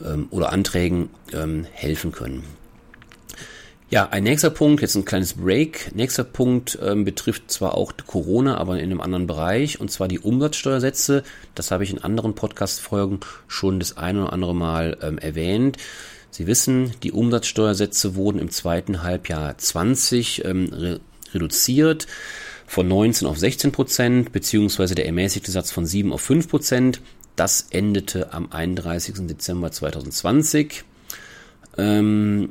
ähm, 0.05 0.27
oder 0.31 0.51
Anträgen 0.51 1.09
ähm, 1.33 1.65
helfen 1.71 2.11
können. 2.11 2.43
Ja, 3.91 4.07
ein 4.09 4.23
nächster 4.23 4.51
Punkt, 4.51 4.83
jetzt 4.83 4.93
ein 4.93 5.03
kleines 5.03 5.33
Break. 5.33 5.95
Nächster 5.95 6.23
Punkt 6.23 6.77
ähm, 6.79 7.05
betrifft 7.05 7.49
zwar 7.49 7.73
auch 7.73 7.93
Corona, 8.05 8.57
aber 8.57 8.77
in 8.77 8.91
einem 8.91 9.01
anderen 9.01 9.25
Bereich, 9.25 9.81
und 9.81 9.89
zwar 9.89 10.07
die 10.07 10.19
Umsatzsteuersätze. 10.19 11.23
Das 11.55 11.71
habe 11.71 11.83
ich 11.83 11.89
in 11.89 11.97
anderen 11.97 12.35
Podcast-Folgen 12.35 13.21
schon 13.47 13.79
das 13.79 13.97
eine 13.97 14.25
oder 14.25 14.33
andere 14.33 14.53
Mal 14.53 14.95
ähm, 15.01 15.17
erwähnt. 15.17 15.77
Sie 16.29 16.45
wissen, 16.45 16.91
die 17.01 17.11
Umsatzsteuersätze 17.11 18.13
wurden 18.13 18.37
im 18.37 18.51
zweiten 18.51 19.01
Halbjahr 19.01 19.57
20 19.57 20.45
ähm, 20.45 20.69
re 20.71 20.99
reduziert 21.33 22.05
von 22.67 22.87
19 22.87 23.27
auf 23.27 23.39
16 23.39 23.71
Prozent, 23.71 24.31
beziehungsweise 24.31 24.93
der 24.93 25.07
ermäßigte 25.07 25.51
Satz 25.51 25.71
von 25.71 25.87
7 25.87 26.13
auf 26.13 26.21
5 26.21 26.47
Prozent. 26.47 27.01
Das 27.35 27.67
endete 27.71 28.33
am 28.33 28.51
31. 28.51 29.15
Dezember 29.27 29.71
2020. 29.71 30.83
Ähm, 31.77 32.49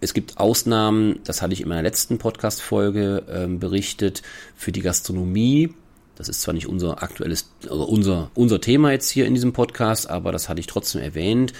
es 0.00 0.12
gibt 0.12 0.38
Ausnahmen, 0.38 1.20
das 1.24 1.42
hatte 1.42 1.54
ich 1.54 1.62
in 1.62 1.68
meiner 1.68 1.82
letzten 1.82 2.18
Podcast-Folge 2.18 3.24
ähm, 3.30 3.58
berichtet, 3.58 4.22
für 4.54 4.72
die 4.72 4.82
Gastronomie. 4.82 5.72
Das 6.16 6.28
ist 6.28 6.42
zwar 6.42 6.54
nicht 6.54 6.66
unser 6.66 7.02
aktuelles, 7.02 7.50
also 7.64 7.84
unser, 7.84 8.30
unser 8.34 8.60
Thema 8.60 8.92
jetzt 8.92 9.10
hier 9.10 9.26
in 9.26 9.34
diesem 9.34 9.52
Podcast, 9.52 10.08
aber 10.08 10.32
das 10.32 10.48
hatte 10.48 10.60
ich 10.60 10.66
trotzdem 10.66 11.02
erwähnt, 11.02 11.52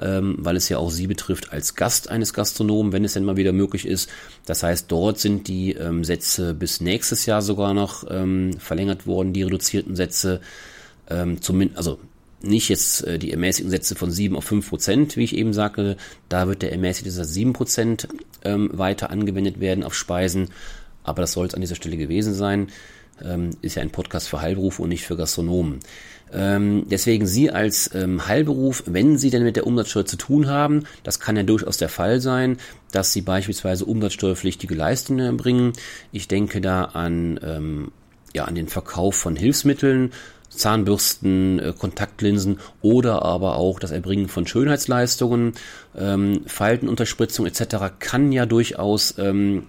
ähm, 0.00 0.36
weil 0.38 0.56
es 0.56 0.68
ja 0.68 0.78
auch 0.78 0.90
Sie 0.90 1.06
betrifft 1.06 1.52
als 1.52 1.74
Gast 1.74 2.08
eines 2.08 2.32
Gastronomen, 2.32 2.92
wenn 2.92 3.04
es 3.04 3.14
denn 3.14 3.24
mal 3.24 3.36
wieder 3.36 3.52
möglich 3.52 3.86
ist. 3.86 4.08
Das 4.46 4.62
heißt, 4.62 4.90
dort 4.90 5.18
sind 5.18 5.48
die 5.48 5.72
ähm, 5.72 6.04
Sätze 6.04 6.54
bis 6.54 6.80
nächstes 6.80 7.26
Jahr 7.26 7.42
sogar 7.42 7.74
noch 7.74 8.04
ähm, 8.10 8.52
verlängert 8.58 9.06
worden, 9.06 9.32
die 9.32 9.42
reduzierten 9.42 9.96
Sätze. 9.96 10.40
Ähm, 11.10 11.40
zumindest, 11.40 11.78
also 11.78 11.98
nicht 12.40 12.68
jetzt 12.68 13.04
äh, 13.06 13.18
die 13.18 13.32
ermäßigten 13.32 13.70
Sätze 13.70 13.94
von 13.94 14.10
7 14.10 14.36
auf 14.36 14.44
5 14.44 14.68
Prozent, 14.68 15.16
wie 15.16 15.24
ich 15.24 15.36
eben 15.36 15.52
sagte. 15.52 15.96
Da 16.28 16.48
wird 16.48 16.62
der 16.62 16.72
ermäßigte 16.72 17.10
Satz 17.10 17.32
7 17.32 17.52
Prozent 17.52 18.08
ähm, 18.44 18.70
weiter 18.72 19.10
angewendet 19.10 19.60
werden 19.60 19.84
auf 19.84 19.94
Speisen. 19.94 20.48
Aber 21.02 21.22
das 21.22 21.32
soll 21.32 21.46
es 21.46 21.54
an 21.54 21.60
dieser 21.60 21.74
Stelle 21.74 21.96
gewesen 21.96 22.34
sein. 22.34 22.68
Ähm, 23.22 23.50
ist 23.62 23.74
ja 23.74 23.82
ein 23.82 23.90
Podcast 23.90 24.28
für 24.28 24.40
Heilberufe 24.40 24.82
und 24.82 24.90
nicht 24.90 25.04
für 25.04 25.16
Gastronomen. 25.16 25.80
Ähm, 26.32 26.86
deswegen 26.90 27.26
Sie 27.26 27.50
als 27.50 27.92
ähm, 27.94 28.26
Heilberuf, 28.26 28.84
wenn 28.86 29.16
Sie 29.18 29.30
denn 29.30 29.44
mit 29.44 29.56
der 29.56 29.66
Umsatzsteuer 29.66 30.04
zu 30.04 30.16
tun 30.16 30.46
haben, 30.46 30.84
das 31.02 31.20
kann 31.20 31.36
ja 31.36 31.42
durchaus 31.42 31.78
der 31.78 31.88
Fall 31.88 32.20
sein, 32.20 32.58
dass 32.92 33.12
Sie 33.12 33.22
beispielsweise 33.22 33.86
umsatzsteuerpflichtige 33.86 34.74
Leistungen 34.74 35.24
erbringen. 35.24 35.72
Ich 36.12 36.28
denke 36.28 36.60
da 36.60 36.84
an, 36.84 37.40
ähm, 37.42 37.92
ja, 38.34 38.44
an 38.44 38.54
den 38.54 38.68
Verkauf 38.68 39.16
von 39.16 39.36
Hilfsmitteln, 39.36 40.12
Zahnbürsten, 40.50 41.58
äh, 41.58 41.72
Kontaktlinsen 41.78 42.58
oder 42.82 43.22
aber 43.22 43.56
auch 43.56 43.78
das 43.78 43.90
Erbringen 43.90 44.28
von 44.28 44.46
Schönheitsleistungen, 44.46 45.52
ähm, 45.96 46.42
Faltenunterspritzung 46.46 47.46
etc. 47.46 47.92
kann 47.98 48.32
ja 48.32 48.46
durchaus 48.46 49.16
ähm, 49.18 49.64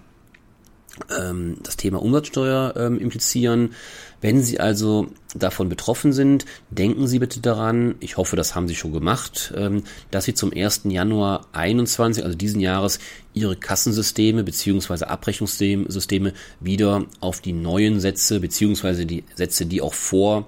ähm, 1.17 1.57
das 1.63 1.77
Thema 1.77 2.01
Umsatzsteuer 2.01 2.73
ähm, 2.77 2.99
implizieren. 2.99 3.73
Wenn 4.21 4.43
Sie 4.43 4.59
also 4.59 5.07
davon 5.33 5.69
betroffen 5.69 6.11
sind, 6.11 6.45
denken 6.69 7.07
Sie 7.07 7.19
bitte 7.19 7.39
daran, 7.39 7.95
ich 8.01 8.17
hoffe, 8.17 8.35
das 8.35 8.53
haben 8.53 8.67
Sie 8.67 8.75
schon 8.75 8.91
gemacht, 8.91 9.53
ähm, 9.55 9.83
dass 10.11 10.25
Sie 10.25 10.33
zum 10.33 10.51
1. 10.53 10.81
Januar 10.85 11.47
21, 11.53 12.25
also 12.25 12.35
diesen 12.35 12.59
Jahres, 12.59 12.99
Ihre 13.33 13.55
Kassensysteme 13.55 14.43
bzw. 14.43 15.05
Abrechnungssysteme 15.05 16.33
wieder 16.59 17.05
auf 17.21 17.39
die 17.39 17.53
neuen 17.53 17.99
Sätze 18.01 18.39
bzw. 18.41 19.05
die 19.05 19.23
Sätze, 19.35 19.65
die 19.65 19.81
auch 19.81 19.93
vor 19.93 20.45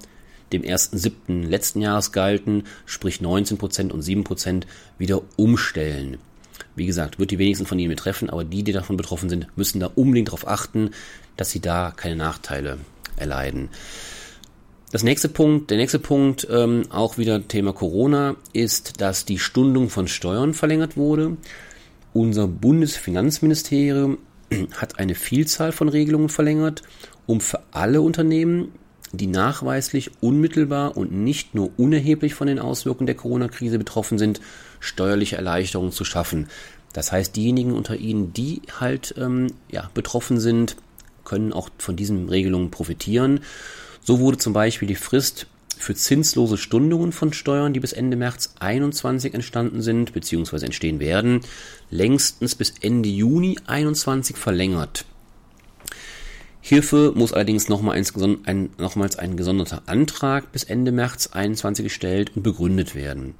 dem 0.53 0.63
1.7. 0.63 1.47
letzten 1.47 1.81
Jahres 1.81 2.11
galten, 2.11 2.63
sprich 2.85 3.19
19% 3.19 3.91
und 3.91 4.03
7% 4.03 4.63
wieder 4.97 5.21
umstellen. 5.37 6.17
Wie 6.75 6.85
gesagt, 6.85 7.19
wird 7.19 7.31
die 7.31 7.39
wenigsten 7.39 7.65
von 7.65 7.79
Ihnen 7.79 7.89
betreffen, 7.89 8.29
aber 8.29 8.43
die, 8.43 8.63
die 8.63 8.71
davon 8.71 8.97
betroffen 8.97 9.29
sind, 9.29 9.47
müssen 9.55 9.79
da 9.79 9.91
unbedingt 9.93 10.29
darauf 10.29 10.47
achten, 10.47 10.91
dass 11.37 11.51
sie 11.51 11.59
da 11.59 11.93
keine 11.95 12.15
Nachteile 12.15 12.77
erleiden. 13.17 13.69
Das 14.91 15.03
nächste 15.03 15.29
Punkt, 15.29 15.71
der 15.71 15.77
nächste 15.77 15.99
Punkt, 15.99 16.47
ähm, 16.51 16.83
auch 16.89 17.17
wieder 17.17 17.47
Thema 17.47 17.71
Corona, 17.71 18.35
ist, 18.51 18.99
dass 18.99 19.23
die 19.23 19.39
Stundung 19.39 19.89
von 19.89 20.07
Steuern 20.07 20.53
verlängert 20.53 20.97
wurde. 20.97 21.37
Unser 22.13 22.47
Bundesfinanzministerium 22.47 24.17
hat 24.73 24.99
eine 24.99 25.15
Vielzahl 25.15 25.71
von 25.71 25.87
Regelungen 25.87 26.27
verlängert, 26.27 26.83
um 27.25 27.39
für 27.39 27.61
alle 27.71 28.01
Unternehmen, 28.01 28.73
die 29.13 29.27
nachweislich 29.27 30.11
unmittelbar 30.21 30.95
und 30.97 31.11
nicht 31.11 31.55
nur 31.55 31.71
unerheblich 31.77 32.33
von 32.33 32.47
den 32.47 32.59
Auswirkungen 32.59 33.07
der 33.07 33.15
Corona-Krise 33.15 33.77
betroffen 33.77 34.17
sind, 34.17 34.41
steuerliche 34.79 35.37
Erleichterungen 35.37 35.91
zu 35.91 36.05
schaffen. 36.05 36.47
Das 36.93 37.11
heißt, 37.11 37.35
diejenigen 37.35 37.73
unter 37.73 37.95
Ihnen, 37.95 38.33
die 38.33 38.61
halt 38.79 39.15
ähm, 39.17 39.47
ja, 39.69 39.89
betroffen 39.93 40.39
sind, 40.39 40.75
können 41.23 41.53
auch 41.53 41.69
von 41.77 41.95
diesen 41.95 42.29
Regelungen 42.29 42.71
profitieren. 42.71 43.41
So 44.01 44.19
wurde 44.19 44.37
zum 44.37 44.53
Beispiel 44.53 44.87
die 44.87 44.95
Frist 44.95 45.47
für 45.77 45.95
zinslose 45.95 46.57
Stundungen 46.57 47.11
von 47.11 47.33
Steuern, 47.33 47.73
die 47.73 47.79
bis 47.79 47.93
Ende 47.93 48.17
März 48.17 48.53
21 48.59 49.33
entstanden 49.33 49.81
sind 49.81 50.13
bzw. 50.13 50.65
entstehen 50.65 50.99
werden, 50.99 51.41
längstens 51.89 52.55
bis 52.55 52.73
Ende 52.81 53.09
Juni 53.09 53.57
21 53.65 54.37
verlängert. 54.37 55.05
Hierfür 56.61 57.13
muss 57.15 57.33
allerdings 57.33 57.69
nochmal 57.69 57.97
ein, 57.97 58.69
nochmals 58.77 59.17
ein 59.17 59.35
gesonderter 59.35 59.81
Antrag 59.87 60.51
bis 60.51 60.63
Ende 60.63 60.91
März 60.91 61.29
21 61.33 61.83
gestellt 61.83 62.31
und 62.35 62.43
begründet 62.43 62.93
werden. 62.93 63.33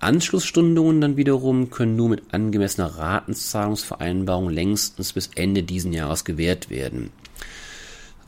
Anschlussstundungen 0.00 1.02
dann 1.02 1.16
wiederum 1.18 1.68
können 1.68 1.96
nur 1.96 2.08
mit 2.08 2.32
angemessener 2.32 2.86
Ratenzahlungsvereinbarung 2.86 4.48
längstens 4.48 5.12
bis 5.12 5.28
Ende 5.34 5.62
diesen 5.62 5.92
Jahres 5.92 6.24
gewährt 6.24 6.70
werden. 6.70 7.10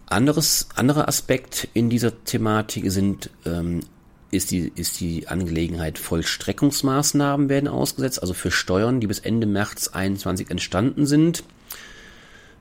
Anderes, 0.04 0.68
anderer 0.76 1.08
Aspekt 1.08 1.68
in 1.72 1.88
dieser 1.88 2.22
Thematik 2.24 2.90
sind, 2.90 3.30
ähm, 3.46 3.80
ist, 4.30 4.50
die, 4.50 4.70
ist 4.74 5.00
die 5.00 5.28
Angelegenheit 5.28 5.98
Vollstreckungsmaßnahmen 5.98 7.48
werden 7.48 7.68
ausgesetzt, 7.68 8.20
also 8.20 8.34
für 8.34 8.50
Steuern, 8.50 9.00
die 9.00 9.06
bis 9.06 9.20
Ende 9.20 9.46
März 9.46 9.88
21 9.88 10.50
entstanden 10.50 11.06
sind 11.06 11.42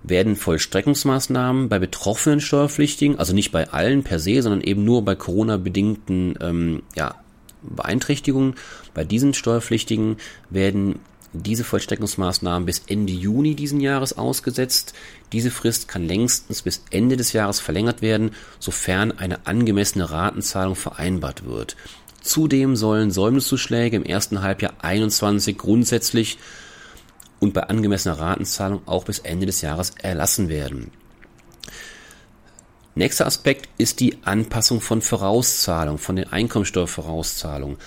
werden 0.04 0.36
Vollstreckungsmaßnahmen 0.36 1.70
bei 1.70 1.80
betroffenen 1.80 2.42
Steuerpflichtigen, 2.42 3.20
also 3.20 3.34
nicht 3.34 3.52
bei 3.52 3.70
allen 3.70 4.04
per 4.04 4.20
se, 4.20 4.42
sondern 4.42 4.62
eben 4.62 4.84
nur 4.84 5.06
bei 5.06 5.16
Corona-bedingten 5.16 6.38
ähm, 6.42 6.84
ja, 6.96 7.16
Beeinträchtigungen, 7.62 8.56
bei 8.94 9.04
diesen 9.04 9.34
Steuerpflichtigen 9.34 10.18
werden 10.50 11.00
diese 11.34 11.64
Vollstreckungsmaßnahmen 11.64 12.66
bis 12.66 12.84
Ende 12.88 13.14
Juni 13.14 13.56
diesen 13.56 13.80
Jahres 13.80 14.18
ausgesetzt. 14.18 14.94
Diese 15.32 15.50
Frist 15.50 15.88
kann 15.88 16.06
längstens 16.06 16.62
bis 16.62 16.84
Ende 16.90 17.16
des 17.16 17.32
Jahres 17.32 17.60
verlängert 17.60 18.02
werden, 18.02 18.32
sofern 18.60 19.14
eine 19.14 19.46
angemessene 19.46 20.12
Ratenzahlung 20.12 20.76
vereinbart 20.76 21.46
wird. 21.46 21.78
Zudem 22.22 22.76
sollen 22.76 23.12
Säumniszuschläge 23.12 23.96
im 23.96 24.04
ersten 24.04 24.42
Halbjahr 24.42 24.74
21 24.82 25.58
grundsätzlich 25.58 26.38
und 27.42 27.54
bei 27.54 27.64
angemessener 27.64 28.20
Ratenzahlung 28.20 28.82
auch 28.86 29.04
bis 29.04 29.20
Ende 29.20 29.46
des 29.46 29.60
Jahres 29.60 29.92
erlassen 30.02 30.48
werden. 30.48 30.92
Nächster 32.94 33.26
Aspekt 33.26 33.68
ist 33.78 34.00
die 34.00 34.18
Anpassung 34.24 34.80
von 34.80 35.02
Vorauszahlungen, 35.02 35.98
von 35.98 36.16
den 36.16 36.32
Einkommensteuervorauszahlungen. 36.32 37.78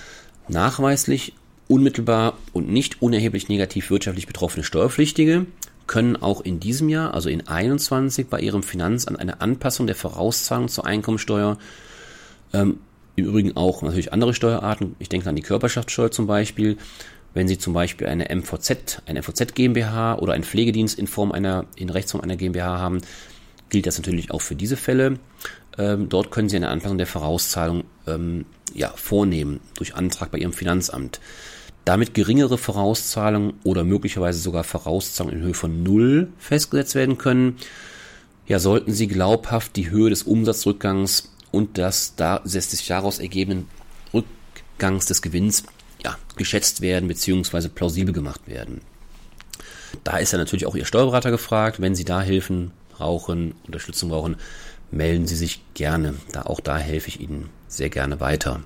Nachweislich, 0.48 1.34
unmittelbar 1.68 2.36
und 2.52 2.68
nicht 2.68 3.00
unerheblich 3.00 3.48
negativ 3.48 3.90
wirtschaftlich 3.90 4.26
betroffene 4.26 4.64
Steuerpflichtige 4.64 5.46
können 5.86 6.16
auch 6.16 6.40
in 6.40 6.60
diesem 6.60 6.88
Jahr, 6.88 7.14
also 7.14 7.28
in 7.28 7.46
21, 7.46 8.28
bei 8.28 8.40
ihrem 8.40 8.62
Finanzamt 8.62 9.20
eine 9.20 9.40
Anpassung 9.40 9.86
der 9.86 9.96
Vorauszahlung 9.96 10.68
zur 10.68 10.86
Einkommensteuer, 10.86 11.58
ähm, 12.52 12.78
im 13.16 13.26
Übrigen 13.26 13.56
auch 13.56 13.82
natürlich 13.82 14.12
andere 14.12 14.34
Steuerarten, 14.34 14.96
ich 14.98 15.08
denke 15.08 15.28
an 15.28 15.36
die 15.36 15.42
Körperschaftssteuer 15.42 16.10
zum 16.10 16.26
Beispiel, 16.26 16.78
wenn 17.34 17.48
Sie 17.48 17.58
zum 17.58 17.74
Beispiel 17.74 18.06
eine 18.06 18.34
MVZ, 18.34 19.02
eine 19.06 19.20
MVZ 19.20 19.54
GmbH 19.54 20.18
oder 20.18 20.32
einen 20.32 20.44
Pflegedienst 20.44 20.98
in 20.98 21.08
Form 21.08 21.32
einer, 21.32 21.66
in 21.76 21.90
Rechtsform 21.90 22.22
einer 22.22 22.36
GmbH 22.36 22.78
haben, 22.78 23.00
gilt 23.68 23.86
das 23.86 23.98
natürlich 23.98 24.30
auch 24.30 24.40
für 24.40 24.54
diese 24.54 24.76
Fälle. 24.76 25.18
Ähm, 25.76 26.08
dort 26.08 26.30
können 26.30 26.48
Sie 26.48 26.56
eine 26.56 26.68
Anpassung 26.68 26.96
der 26.96 27.08
Vorauszahlung 27.08 27.84
ähm, 28.06 28.46
ja, 28.72 28.92
vornehmen 28.94 29.60
durch 29.74 29.96
Antrag 29.96 30.30
bei 30.30 30.38
Ihrem 30.38 30.52
Finanzamt. 30.52 31.20
Damit 31.84 32.14
geringere 32.14 32.56
Vorauszahlungen 32.56 33.54
oder 33.64 33.84
möglicherweise 33.84 34.38
sogar 34.38 34.64
Vorauszahlungen 34.64 35.40
in 35.40 35.44
Höhe 35.44 35.54
von 35.54 35.82
null 35.82 36.28
festgesetzt 36.38 36.94
werden 36.94 37.18
können, 37.18 37.56
ja, 38.46 38.58
sollten 38.58 38.92
Sie 38.92 39.08
glaubhaft 39.08 39.74
die 39.74 39.90
Höhe 39.90 40.08
des 40.08 40.22
Umsatzrückgangs 40.22 41.34
und 41.50 41.78
das 41.78 42.14
sich 42.50 42.86
daraus 42.86 43.18
ergebenden 43.18 43.68
Rückgangs 44.12 45.06
des 45.06 45.20
Gewinns 45.20 45.64
ja, 46.04 46.18
geschätzt 46.36 46.80
werden 46.80 47.08
bzw. 47.08 47.68
plausibel 47.68 48.12
gemacht 48.12 48.42
werden. 48.46 48.80
Da 50.02 50.18
ist 50.18 50.32
ja 50.32 50.38
natürlich 50.38 50.66
auch 50.66 50.74
Ihr 50.74 50.84
Steuerberater 50.84 51.30
gefragt. 51.30 51.80
Wenn 51.80 51.94
Sie 51.94 52.04
da 52.04 52.20
Hilfen 52.20 52.72
brauchen, 52.92 53.54
Unterstützung 53.66 54.10
brauchen, 54.10 54.36
melden 54.90 55.26
Sie 55.26 55.36
sich 55.36 55.62
gerne. 55.74 56.14
Da 56.32 56.42
auch 56.42 56.60
da 56.60 56.76
helfe 56.78 57.08
ich 57.08 57.20
Ihnen 57.20 57.48
sehr 57.68 57.90
gerne 57.90 58.20
weiter. 58.20 58.62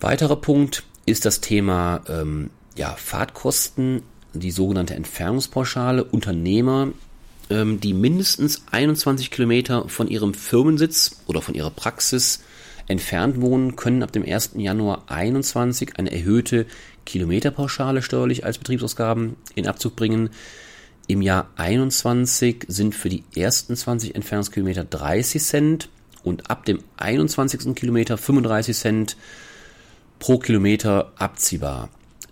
Weiterer 0.00 0.36
Punkt 0.36 0.84
ist 1.04 1.24
das 1.24 1.40
Thema 1.40 2.02
ähm, 2.08 2.50
ja, 2.76 2.94
Fahrtkosten, 2.96 4.02
die 4.34 4.50
sogenannte 4.50 4.94
Entfernungspauschale. 4.94 6.04
Unternehmer, 6.04 6.88
ähm, 7.50 7.80
die 7.80 7.94
mindestens 7.94 8.62
21 8.70 9.30
Kilometer 9.30 9.88
von 9.88 10.08
ihrem 10.08 10.34
Firmensitz 10.34 11.22
oder 11.26 11.40
von 11.40 11.54
ihrer 11.54 11.70
Praxis 11.70 12.40
entfernt 12.88 13.40
wohnen, 13.40 13.76
können 13.76 14.02
ab 14.02 14.12
dem 14.12 14.24
1. 14.24 14.52
Januar 14.56 15.04
2021 15.08 15.98
eine 15.98 16.12
erhöhte 16.12 16.66
Kilometerpauschale 17.04 18.02
steuerlich 18.02 18.44
als 18.44 18.58
Betriebsausgaben 18.58 19.36
in 19.54 19.66
Abzug 19.66 19.96
bringen. 19.96 20.30
Im 21.08 21.22
Jahr 21.22 21.50
21 21.56 22.64
sind 22.68 22.94
für 22.94 23.08
die 23.08 23.24
ersten 23.34 23.76
20 23.76 24.14
Entfernungskilometer 24.14 24.84
30 24.84 25.42
Cent 25.42 25.88
und 26.24 26.50
ab 26.50 26.64
dem 26.64 26.80
21. 26.96 27.74
Kilometer 27.74 28.18
35 28.18 28.76
Cent 28.76 29.16
pro 30.18 30.38
Kilometer 30.38 31.12
abziehbar. 31.16 31.88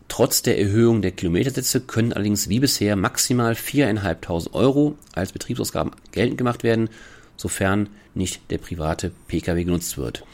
Trotz 0.08 0.42
der 0.42 0.58
Erhöhung 0.58 1.02
der 1.02 1.12
Kilometersätze 1.12 1.80
können 1.80 2.12
allerdings 2.12 2.48
wie 2.48 2.60
bisher 2.60 2.94
maximal 2.94 3.54
4.500 3.54 4.52
Euro 4.52 4.96
als 5.12 5.32
Betriebsausgaben 5.32 5.92
geltend 6.12 6.38
gemacht 6.38 6.62
werden, 6.62 6.88
sofern 7.36 7.88
nicht 8.14 8.50
der 8.50 8.58
private 8.58 9.12
Pkw 9.28 9.64
genutzt 9.64 9.98
wird. 9.98 10.24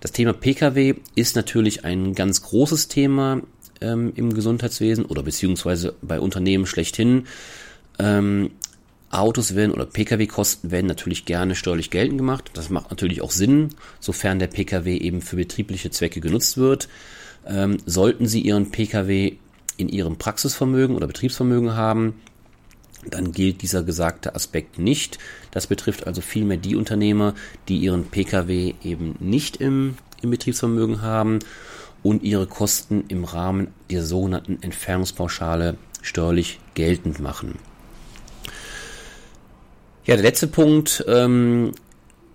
Das 0.00 0.12
Thema 0.12 0.32
Pkw 0.34 0.96
ist 1.14 1.36
natürlich 1.36 1.84
ein 1.84 2.14
ganz 2.14 2.42
großes 2.42 2.88
Thema 2.88 3.40
ähm, 3.80 4.12
im 4.16 4.34
Gesundheitswesen 4.34 5.06
oder 5.06 5.22
beziehungsweise 5.22 5.94
bei 6.02 6.20
Unternehmen 6.20 6.66
schlechthin. 6.66 7.26
Ähm, 7.98 8.50
Autos 9.10 9.54
werden 9.54 9.72
oder 9.72 9.86
Pkw-Kosten 9.86 10.70
werden 10.70 10.86
natürlich 10.86 11.24
gerne 11.24 11.54
steuerlich 11.54 11.90
geltend 11.90 12.18
gemacht. 12.18 12.50
Das 12.54 12.68
macht 12.68 12.90
natürlich 12.90 13.22
auch 13.22 13.30
Sinn, 13.30 13.70
sofern 14.00 14.38
der 14.38 14.48
Pkw 14.48 14.96
eben 14.96 15.22
für 15.22 15.36
betriebliche 15.36 15.90
Zwecke 15.90 16.20
genutzt 16.20 16.58
wird. 16.58 16.88
Ähm, 17.46 17.78
sollten 17.86 18.26
Sie 18.26 18.40
Ihren 18.40 18.70
Pkw 18.70 19.36
in 19.76 19.88
Ihrem 19.88 20.16
Praxisvermögen 20.16 20.96
oder 20.96 21.06
Betriebsvermögen 21.06 21.74
haben, 21.74 22.14
dann 23.10 23.32
gilt 23.32 23.62
dieser 23.62 23.82
gesagte 23.82 24.34
Aspekt 24.34 24.78
nicht. 24.78 25.18
Das 25.50 25.66
betrifft 25.66 26.06
also 26.06 26.20
vielmehr 26.20 26.56
die 26.56 26.76
Unternehmer, 26.76 27.34
die 27.68 27.78
ihren 27.78 28.06
Pkw 28.06 28.74
eben 28.82 29.16
nicht 29.20 29.56
im, 29.58 29.96
im 30.22 30.30
Betriebsvermögen 30.30 31.02
haben 31.02 31.40
und 32.02 32.22
ihre 32.22 32.46
Kosten 32.46 33.04
im 33.08 33.24
Rahmen 33.24 33.68
der 33.90 34.04
sogenannten 34.04 34.58
Entfernungspauschale 34.60 35.76
steuerlich 36.02 36.60
geltend 36.74 37.18
machen. 37.18 37.58
Ja, 40.04 40.16
der 40.16 40.24
letzte 40.24 40.46
Punkt, 40.46 41.02
ähm, 41.08 41.72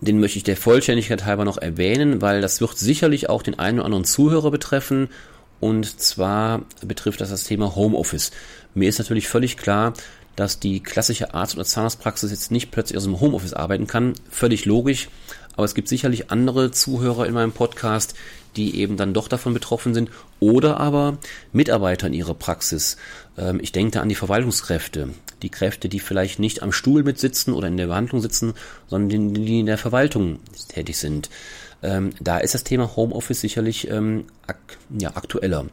den 0.01 0.19
möchte 0.19 0.37
ich 0.37 0.43
der 0.43 0.57
Vollständigkeit 0.57 1.25
halber 1.25 1.45
noch 1.45 1.57
erwähnen, 1.57 2.21
weil 2.21 2.41
das 2.41 2.61
wird 2.61 2.77
sicherlich 2.77 3.29
auch 3.29 3.43
den 3.43 3.59
einen 3.59 3.79
oder 3.79 3.85
anderen 3.85 4.05
Zuhörer 4.05 4.49
betreffen. 4.49 5.09
Und 5.59 5.99
zwar 5.99 6.63
betrifft 6.85 7.21
das 7.21 7.29
das 7.29 7.43
Thema 7.43 7.75
Homeoffice. 7.75 8.31
Mir 8.73 8.89
ist 8.89 8.97
natürlich 8.97 9.27
völlig 9.27 9.57
klar, 9.57 9.93
dass 10.39 10.57
die 10.57 10.79
klassische 10.79 11.33
Arzt- 11.33 11.55
oder 11.55 11.65
Zahnarztpraxis 11.65 12.31
jetzt 12.31 12.49
nicht 12.49 12.71
plötzlich 12.71 12.95
aus 12.97 13.03
dem 13.03 13.19
Homeoffice 13.19 13.53
arbeiten 13.53 13.87
kann. 13.87 14.13
Völlig 14.29 14.63
logisch. 14.63 15.09
Aber 15.57 15.65
es 15.65 15.75
gibt 15.75 15.89
sicherlich 15.89 16.31
andere 16.31 16.71
Zuhörer 16.71 17.27
in 17.27 17.33
meinem 17.33 17.51
Podcast, 17.51 18.15
die 18.55 18.77
eben 18.77 18.95
dann 18.95 19.13
doch 19.13 19.27
davon 19.27 19.53
betroffen 19.53 19.93
sind. 19.93 20.09
Oder 20.39 20.79
aber 20.79 21.17
Mitarbeiter 21.51 22.07
in 22.07 22.13
ihrer 22.13 22.35
Praxis. 22.35 22.95
Ähm, 23.37 23.59
ich 23.61 23.73
denke 23.73 23.91
da 23.91 24.01
an 24.01 24.07
die 24.07 24.15
Verwaltungskräfte. 24.15 25.09
Die 25.41 25.49
Kräfte, 25.49 25.89
die 25.89 25.99
vielleicht 25.99 26.39
nicht 26.39 26.63
am 26.63 26.71
Stuhl 26.71 27.03
mitsitzen 27.03 27.53
oder 27.53 27.67
in 27.67 27.75
der 27.75 27.87
Behandlung 27.87 28.21
sitzen, 28.21 28.53
sondern 28.87 29.33
die, 29.33 29.59
in 29.59 29.65
der 29.65 29.77
Verwaltung 29.77 30.39
tätig 30.69 30.97
sind. 30.97 31.29
Ähm, 31.83 32.11
da 32.21 32.37
ist 32.37 32.53
das 32.53 32.63
Thema 32.63 32.95
Homeoffice 32.95 33.41
sicherlich 33.41 33.89
ähm, 33.89 34.23
aktueller. 34.47 35.65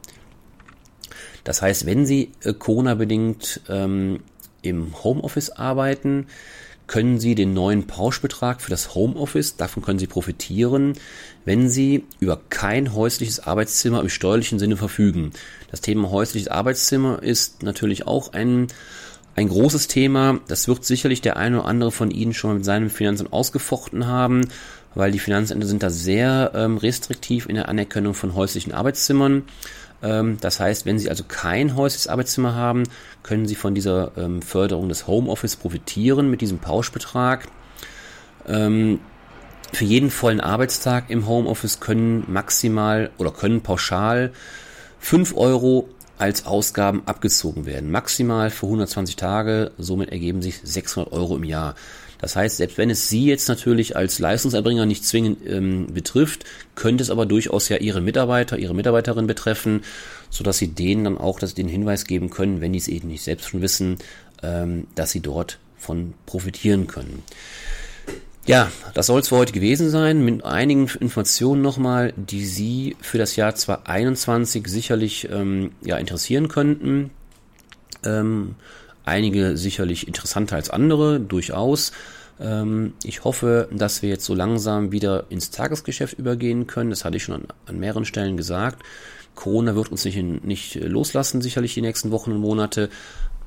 Das 1.45 1.63
heißt, 1.63 1.87
wenn 1.87 2.05
Sie 2.05 2.33
äh, 2.43 2.53
Corona-bedingt 2.55 3.61
im 4.69 5.03
Homeoffice 5.03 5.51
arbeiten, 5.51 6.27
können 6.87 7.19
Sie 7.19 7.35
den 7.35 7.53
neuen 7.53 7.87
Pauschbetrag 7.87 8.61
für 8.61 8.71
das 8.71 8.95
Homeoffice, 8.95 9.57
davon 9.57 9.83
können 9.83 9.99
Sie 9.99 10.07
profitieren, 10.07 10.95
wenn 11.45 11.69
Sie 11.69 12.05
über 12.21 12.41
kein 12.49 12.95
häusliches 12.95 13.41
Arbeitszimmer 13.41 14.01
im 14.01 14.09
steuerlichen 14.09 14.59
Sinne 14.59 14.77
verfügen. 14.77 15.33
Das 15.71 15.81
Thema 15.81 16.11
häusliches 16.11 16.49
Arbeitszimmer 16.49 17.23
ist 17.23 17.63
natürlich 17.63 18.07
auch 18.07 18.33
ein, 18.33 18.69
ein 19.35 19.49
großes 19.49 19.89
Thema. 19.89 20.41
Das 20.49 20.69
wird 20.69 20.85
sicherlich 20.85 21.21
der 21.21 21.37
eine 21.37 21.61
oder 21.61 21.69
andere 21.69 21.93
von 21.93 22.11
Ihnen 22.11 22.35
schon 22.35 22.55
mit 22.55 22.65
seinen 22.65 22.91
Finanzen 22.91 23.33
ausgefochten 23.33 24.07
haben, 24.07 24.49
weil 24.95 25.11
die 25.11 25.19
Finanzämter 25.19 25.67
sind 25.67 25.83
da 25.83 25.91
sehr 25.91 26.53
ähm, 26.55 26.79
restriktiv 26.79 27.47
in 27.47 27.57
der 27.57 27.69
Anerkennung 27.69 28.15
von 28.15 28.35
häuslichen 28.35 28.73
Arbeitszimmern. 28.73 29.43
Ähm, 30.03 30.39
das 30.41 30.61
heißt, 30.61 30.87
wenn 30.87 30.99
Sie 30.99 31.11
also 31.11 31.25
kein 31.25 31.77
häusliches 31.77 32.09
Arbeitszimmer 32.09 32.55
haben, 32.55 32.85
können 33.23 33.47
Sie 33.47 33.55
von 33.55 33.75
dieser 33.75 34.13
ähm, 34.17 34.43
Förderung 34.43 34.89
des 34.89 35.07
Homeoffice 35.07 35.57
profitieren 35.57 36.31
mit 36.31 36.41
diesem 36.41 36.59
Pauschbetrag. 36.59 37.49
Ähm, 38.47 39.01
für 39.73 39.85
jeden 39.85 40.11
vollen 40.11 40.41
Arbeitstag 40.41 41.11
im 41.11 41.27
Homeoffice 41.27 41.81
können 41.81 42.25
maximal 42.29 43.11
oder 43.19 43.33
können 43.33 43.63
pauschal 43.63 44.33
5 45.01 45.37
Euro 45.37 45.89
als 46.19 46.47
Ausgaben 46.47 47.03
abgezogen 47.07 47.67
werden. 47.67 47.91
Maximal 47.91 48.51
für 48.51 48.67
120 48.67 49.17
Tage, 49.17 49.73
somit 49.77 50.11
ergeben 50.11 50.41
sich 50.41 50.61
600 50.63 51.13
Euro 51.13 51.37
im 51.37 51.45
Jahr. 51.45 51.75
Das 52.19 52.37
heißt, 52.37 52.57
selbst 52.57 52.79
wenn 52.79 52.91
es 52.91 53.09
Sie 53.09 53.27
jetzt 53.27 53.49
natürlich 53.49 53.97
als 53.97 54.19
Leistungserbringer 54.19 54.87
nicht 54.87 55.05
zwingend 55.05 55.39
ähm, 55.47 55.89
betrifft, 55.93 56.45
könnte 56.75 57.03
es 57.03 57.11
aber 57.11 57.27
durchaus 57.27 57.69
ja 57.69 57.77
Ihre 57.77 58.01
Mitarbeiter, 58.01 58.59
Ihre 58.59 58.75
Mitarbeiterin 58.75 59.27
betreffen, 59.27 59.83
sodass 60.31 60.59
Sie 60.59 60.69
denen 60.69 61.05
dann 61.05 61.19
auch 61.19 61.39
das, 61.39 61.55
den 61.55 61.69
Hinweis 61.69 62.07
geben 62.07 62.31
können, 62.31 62.61
wenn 62.61 62.73
die 62.73 62.79
es 62.79 62.89
eben 62.89 63.09
nicht 63.09 63.23
selbst 63.23 63.49
schon 63.49 63.61
wissen, 63.63 63.99
ähm, 64.43 64.87
dass 64.95 65.11
sie 65.11 65.21
dort 65.21 65.59
von 65.79 66.15
profitieren 66.27 66.87
können. 66.87 67.23
Ja, 68.47 68.71
das 68.95 69.07
soll 69.07 69.21
es 69.21 69.29
für 69.29 69.37
heute 69.37 69.53
gewesen 69.53 69.91
sein, 69.91 70.25
mit 70.25 70.45
einigen 70.45 70.89
Informationen 71.01 71.63
nochmal, 71.63 72.13
die 72.17 72.45
Sie 72.47 72.97
für 73.01 73.19
das 73.19 73.35
Jahr 73.35 73.55
2021 73.55 74.69
sicherlich 74.69 75.29
ähm, 75.31 75.73
ja, 75.83 75.97
interessieren 75.97 76.47
könnten. 76.47 77.11
Ähm, 78.05 78.55
Einige 79.07 79.57
sicherlich 79.57 80.09
interessanter 80.09 80.57
als 80.57 80.69
andere, 80.69 81.21
durchaus. 81.21 81.93
Ähm, 82.41 82.95
ich 83.05 83.23
hoffe, 83.23 83.69
dass 83.71 84.03
wir 84.03 84.09
jetzt 84.09 84.25
so 84.25 84.35
langsam 84.35 84.91
wieder 84.91 85.27
ins 85.29 85.53
Tagesgeschäft 85.53 86.19
übergehen 86.19 86.67
können. 86.67 86.91
Das 86.91 87.05
hatte 87.05 87.17
ich 87.17 87.23
schon 87.23 87.37
an, 87.37 87.47
an 87.67 87.79
mehreren 87.79 88.05
Stellen 88.05 88.37
gesagt. 88.37 88.83
Corona 89.37 89.77
wird 89.77 89.93
uns 89.93 90.05
nicht, 90.05 90.17
in, 90.17 90.41
nicht 90.43 90.75
loslassen, 90.75 91.41
sicherlich 91.41 91.75
die 91.75 91.83
nächsten 91.83 92.11
Wochen 92.11 92.33
und 92.33 92.41
Monate. 92.41 92.91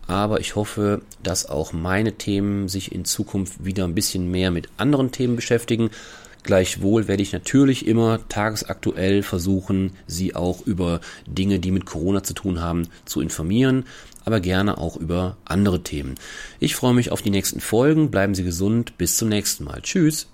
Aber 0.08 0.39
ich 0.39 0.56
hoffe, 0.56 1.02
dass 1.22 1.50
auch 1.50 1.74
meine 1.74 2.13
Themen 2.13 2.69
sich 2.69 2.93
in 2.93 3.04
Zukunft 3.04 3.65
wieder 3.65 3.84
ein 3.84 3.95
bisschen 3.95 4.32
mehr 4.32 4.52
mit 4.52 4.69
anderen 4.78 5.12
Themen 5.12 5.36
beschäftigen. 5.36 5.89
Gleichwohl 6.43 7.10
werde 7.10 7.22
ich 7.22 7.34
natürlich 7.34 7.86
immer 7.86 8.22
tagesaktuell 8.30 9.24
versuchen, 9.24 9.91
Sie 10.08 10.36
auch 10.36 10.65
über 10.65 11.02
Dinge, 11.28 11.60
die 11.60 11.72
mit 11.72 11.86
Corona 11.86 12.24
zu 12.24 12.34
tun 12.34 12.62
haben, 12.62 12.88
zu 13.04 13.19
informieren 13.19 13.84
aber 14.26 14.40
gerne 14.40 14.78
auch 14.78 14.96
über 14.96 15.38
andere 15.46 15.82
Themen. 15.84 16.16
Ich 16.60 16.76
freue 16.76 16.94
mich 16.94 17.12
auf 17.12 17.22
die 17.22 17.30
nächsten 17.30 17.60
Folgen. 17.60 18.12
Bleiben 18.12 18.36
Sie 18.36 18.44
gesund. 18.44 18.98
Bis 18.98 19.18
zum 19.18 19.30
nächsten 19.30 19.64
Mal. 19.64 19.82
Tschüss. 19.82 20.28